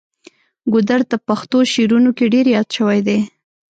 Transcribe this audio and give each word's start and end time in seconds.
ګودر 0.71 1.01
د 1.11 1.13
پښتو 1.27 1.57
شعرونو 1.73 2.09
کې 2.17 2.25
ډیر 2.33 2.45
یاد 2.55 2.67
شوی 2.75 2.99
دی. 3.07 3.19